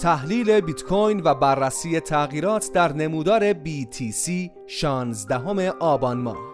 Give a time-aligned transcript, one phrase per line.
[0.00, 4.30] تحلیل بیت کوین و بررسی تغییرات در نمودار BTC
[4.66, 6.49] 16 آبان ماه.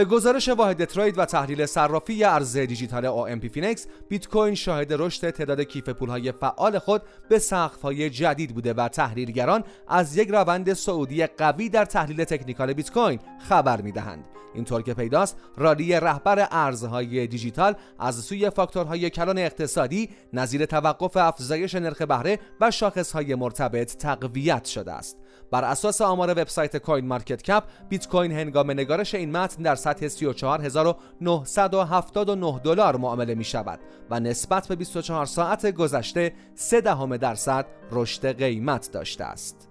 [0.00, 5.30] به گزارش واحد ترید و تحلیل صرافی ارز دیجیتال OMP فینکس بیت کوین شاهد رشد
[5.30, 11.26] تعداد کیف پولهای فعال خود به سقف‌های جدید بوده و تحلیلگران از یک روند صعودی
[11.26, 13.18] قوی در تحلیل تکنیکال بیت کوین
[13.48, 14.24] خبر می‌دهند.
[14.54, 21.74] اینطور که پیداست رالی رهبر ارزهای دیجیتال از سوی فاکتورهای کلان اقتصادی نظیر توقف افزایش
[21.74, 25.16] نرخ بهره و شاخصهای مرتبط تقویت شده است.
[25.50, 30.08] بر اساس آمار وبسایت کوین مارکت کپ بیت کوین هنگام نگارش این متن در سطح
[30.08, 38.38] 34979 دلار معامله می شود و نسبت به 24 ساعت گذشته 3 دهم درصد رشد
[38.38, 39.68] قیمت داشته است.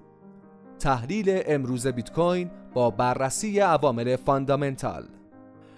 [0.80, 5.04] تحلیل امروز بیت کوین با بررسی عوامل فاندامنتال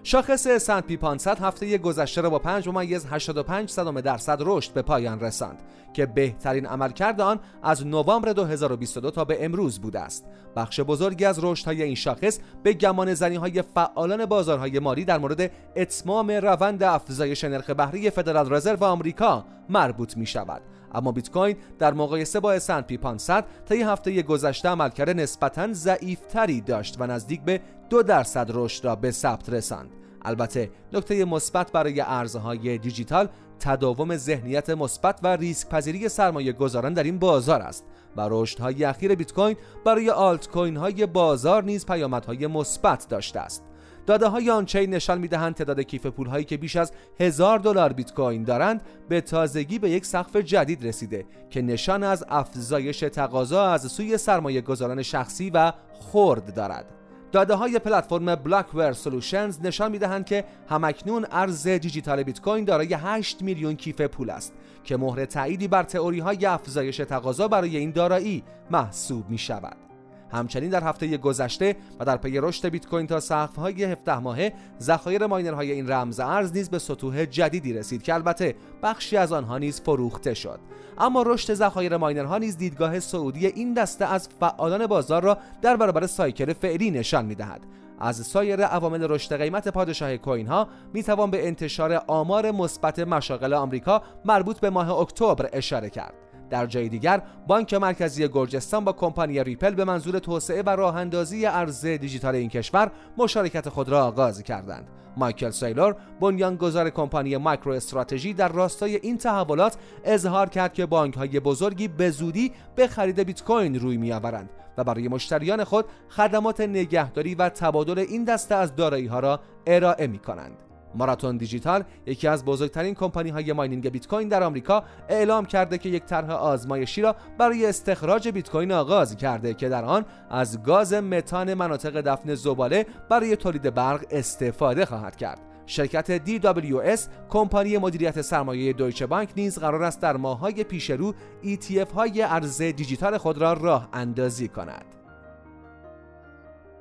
[0.03, 5.19] شاخص S&P 500 هفته گذشته را با 5 ممیز 85 صدم درصد رشد به پایان
[5.19, 5.59] رساند
[5.93, 10.25] که بهترین عملکرد آن از نوامبر 2022 تا به امروز بوده است.
[10.55, 15.51] بخش بزرگی از رشدهای این شاخص به گمان زنی های فعالان بازارهای مالی در مورد
[15.75, 20.61] اتمام روند افزایش نرخ بهره فدرال رزرو آمریکا مربوط می شود.
[20.93, 26.95] اما بیت کوین در مقایسه با پی 500 طی هفته گذشته عملکرد نسبتا ضعیفتری داشت
[26.99, 29.89] و نزدیک به دو درصد رشد را به ثبت رساند.
[30.21, 33.27] البته نکته مثبت برای ارزهای دیجیتال
[33.59, 37.85] تداوم ذهنیت مثبت و ریسک پذیری سرمایه گذاران در این بازار است
[38.17, 39.55] و رشدهای اخیر بیت کوین
[39.85, 43.63] برای آلت کوین های بازار نیز پیامدهای مثبت داشته است.
[44.11, 48.13] داده های on-chain نشان می‌دهند تعداد کیف پول هایی که بیش از هزار دلار بیت
[48.13, 53.91] کوین دارند به تازگی به یک سقف جدید رسیده که نشان از افزایش تقاضا از
[53.91, 56.85] سوی سرمایه گذاران شخصی و خرد دارد
[57.31, 63.41] داده های پلتفرم Blockware Solutions نشان می‌دهند که هم‌اکنون ارز دیجیتال بیت کوین دارای 8
[63.41, 68.43] میلیون کیف پول است که مهر تأییدی بر تئوری های افزایش تقاضا برای این دارایی
[68.71, 69.90] محسوب می شود.
[70.33, 75.25] همچنین در هفته گذشته و در پی رشد بیت کوین تا سقف‌های 17 ماهه ذخایر
[75.25, 79.81] ماینرهای این رمز ارز نیز به سطوح جدیدی رسید که البته بخشی از آنها نیز
[79.81, 80.59] فروخته شد.
[80.97, 86.07] اما رشد ذخایر ماینرها نیز دیدگاه صعودی این دسته از فعالان بازار را در برابر
[86.07, 87.61] cycle فعلی نشان می‌دهد.
[87.99, 93.53] از سایر عوامل رشد قیمت پادشاه کوین ها می توان به انتشار آمار مثبت مشاغل
[93.53, 96.30] آمریکا مربوط به ماه اکتبر اشاره کرد.
[96.51, 101.45] در جای دیگر بانک مرکزی گرجستان با کمپانی ریپل به منظور توسعه و راه اندازی
[101.45, 104.87] ارز دیجیتال این کشور مشارکت خود را آغاز کردند.
[105.17, 111.39] مایکل سیلور بنیانگذار کمپانی مایکرو استراتژی در راستای این تحولات اظهار کرد که بانک های
[111.39, 117.35] بزرگی به زودی به خرید بیت کوین روی میآورند و برای مشتریان خود خدمات نگهداری
[117.35, 120.70] و تبادل این دسته از دارایی ها را ارائه می کنند.
[120.95, 125.89] ماراتون دیجیتال یکی از بزرگترین کمپانی های ماینینگ بیت کوین در آمریکا اعلام کرده که
[125.89, 130.93] یک طرح آزمایشی را برای استخراج بیت کوین آغاز کرده که در آن از گاز
[130.93, 138.73] متان مناطق دفن زباله برای تولید برق استفاده خواهد کرد شرکت DWS کمپانی مدیریت سرمایه
[138.73, 141.13] دویچه بانک نیز قرار است در ماه‌های پیش رو
[141.43, 144.85] ETF های ارز دیجیتال خود را راه اندازی کند.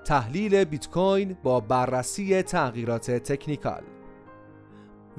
[0.04, 3.82] تحلیل بیت کوین با بررسی تغییرات تکنیکال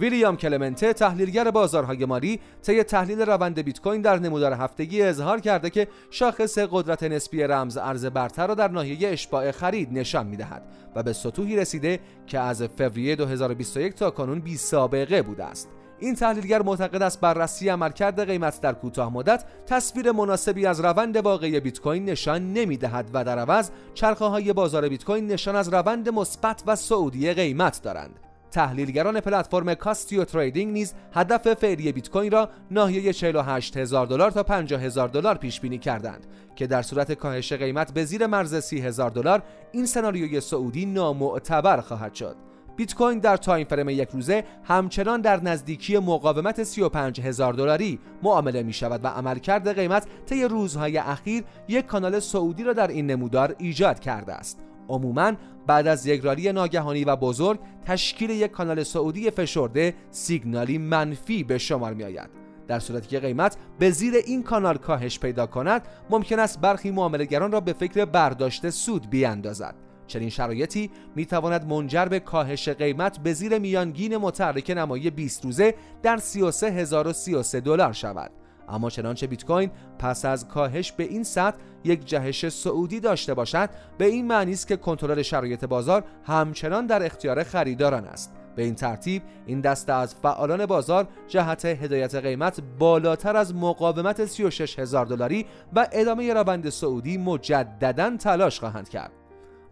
[0.01, 5.69] ویلیام کلمنته تحلیلگر بازارهای مالی طی تحلیل روند بیت کوین در نمودار هفتگی اظهار کرده
[5.69, 10.63] که شاخص قدرت نسبی رمز ارز برتر را در ناحیه اشباع خرید نشان می‌دهد
[10.95, 15.69] و به سطوحی رسیده که از فوریه 2021 تا کنون بی سابقه بوده است.
[15.99, 21.59] این تحلیلگر معتقد است بررسی عملکرد قیمت در کوتاه مدت تصویر مناسبی از روند واقعی
[21.59, 26.09] بیت کوین نشان نمی‌دهد و در عوض چرخه های بازار بیت کوین نشان از روند
[26.09, 28.30] مثبت و صعودی قیمت دارند.
[28.51, 34.43] تحلیلگران پلتفرم کاستیو تریدینگ نیز هدف فعلی بیت کوین را ناحیه 48 هزار دلار تا
[34.43, 38.81] 50 هزار دلار پیش بینی کردند که در صورت کاهش قیمت به زیر مرز 30
[38.81, 42.35] هزار دلار این سناریوی سعودی نامعتبر خواهد شد.
[42.75, 48.63] بیت کوین در time frame یک روزه همچنان در نزدیکی مقاومت 35 هزار دلاری معامله
[48.63, 53.55] می شود و عملکرد قیمت طی روزهای اخیر یک کانال صعودی را در این نمودار
[53.59, 54.59] ایجاد کرده است.
[54.91, 55.33] عموما
[55.67, 61.57] بعد از یک رالی ناگهانی و بزرگ تشکیل یک کانال صعودی فشرده سیگنالی منفی به
[61.57, 62.29] شمار می آید
[62.67, 67.51] در صورتی که قیمت به زیر این کانال کاهش پیدا کند ممکن است برخی معاملهگران
[67.51, 69.75] را به فکر برداشت سود بیاندازد.
[70.07, 75.75] چنین شرایطی می تواند منجر به کاهش قیمت به زیر میانگین متحرک نمایی 20 روزه
[76.03, 78.31] در 33033 دلار شود.
[78.69, 83.69] اما چنانچه بیت کوین پس از کاهش به این سطح یک جهش سعودی داشته باشد
[83.97, 88.33] به این معنی است که کنترل شرایط بازار همچنان در اختیار خریداران است.
[88.55, 94.79] به این ترتیب این دسته از فعالان بازار جهت هدایت قیمت بالاتر از مقاومت 36
[94.79, 95.45] هزار دلاری
[95.75, 99.20] و ادامه روند سعودی مجددا تلاش خواهند کرد.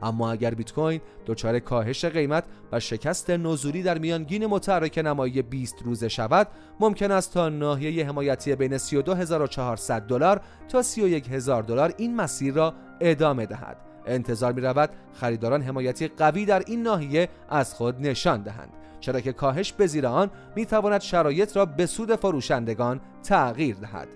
[0.01, 5.75] اما اگر بیت کوین دچار کاهش قیمت و شکست نزولی در میانگین متحرک نمایی 20
[5.83, 6.47] روزه شود
[6.79, 13.45] ممکن است تا ناحیه حمایتی بین 32400 دلار تا 31000 دلار این مسیر را ادامه
[13.45, 13.77] دهد.
[14.05, 18.69] انتظار می رود خریداران حمایتی قوی در این ناحیه از خود نشان دهند.
[18.99, 24.07] چرا که کاهش به زیر آن می تواند شرایط را به سود فروشندگان تغییر دهد.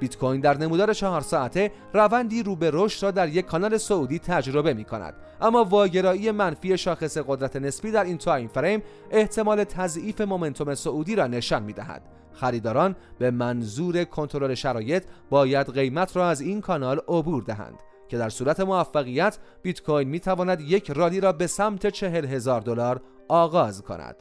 [0.00, 4.18] بیت کوین در نمودار چهار ساعته روندی رو به رشد را در یک کانال صعودی
[4.18, 10.20] تجربه می کند اما واگرایی منفی شاخص قدرت نسبی در این time frame احتمال تضعیف
[10.20, 12.02] momentum صعودی را نشان می دهد
[12.32, 18.28] خریداران به منظور کنترل شرایط باید قیمت را از این کانال عبور دهند که در
[18.28, 23.82] صورت موفقیت بیت کوین می تواند یک رالی را به سمت چهل هزار دلار آغاز
[23.82, 24.16] کند.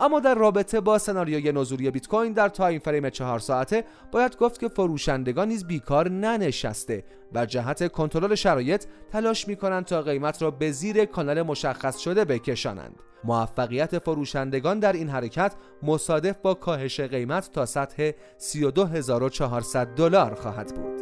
[0.00, 4.60] اما در رابطه با سناریوی نزولی بیت کوین در time frame چهار ساعته باید گفت
[4.60, 7.04] که فروشندگان نیز بیکار ننشسته.
[7.34, 12.24] و جهت کنترل شرایط تلاش می کنند تا قیمت را به زیر کانال مشخص شده
[12.24, 13.02] بکشانند.
[13.24, 20.99] موفقیت فروشندگان در این حرکت مصادف با کاهش قیمت تا سطح 32400 دلار خواهد بود.